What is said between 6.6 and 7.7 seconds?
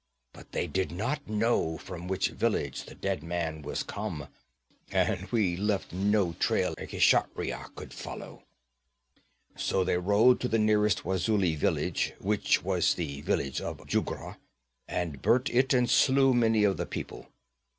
a Kshatriya